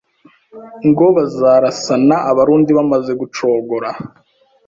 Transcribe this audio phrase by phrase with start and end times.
[0.87, 3.89] ngo bazarasana Abarundi bamaze gucogora.